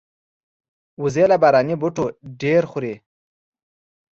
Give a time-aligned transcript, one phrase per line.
[1.01, 2.05] وزې له باراني بوټي
[2.41, 2.93] ډېر خوري